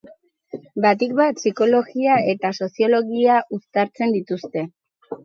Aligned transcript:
Batik 0.85 1.11
bat, 1.19 1.35
psikologia 1.41 2.15
eta 2.33 2.51
soziologia 2.61 3.37
uztartzen 3.59 4.17
dituzte. 4.17 4.65